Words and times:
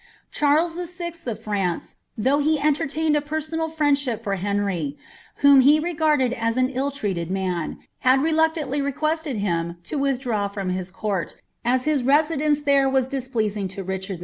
Charles 0.31 0.73
VI. 0.89 1.11
of 1.27 1.39
France, 1.39 1.97
though 2.17 2.39
he 2.39 2.59
entertained 2.59 3.15
a 3.15 3.21
personal 3.21 3.69
friendship 3.69 4.23
for 4.23 4.33
Henry, 4.37 4.97
whom 5.45 5.61
he 5.61 5.79
regarded 5.79 6.33
as 6.33 6.57
an 6.57 6.69
ill 6.69 6.89
treated 6.89 7.29
man, 7.29 7.77
had 7.99 8.23
reluctantly 8.23 8.81
requested 8.81 9.37
him 9.37 9.77
to 9.83 9.99
withdraw 9.99 10.47
from 10.47 10.69
his 10.71 10.89
court, 10.89 11.35
as 11.63 11.85
his 11.85 12.01
residence 12.01 12.61
there 12.61 12.89
was 12.89 13.07
displeasing 13.07 13.67
to 13.67 13.83
Richard 13.83 14.15
II. 14.19 14.19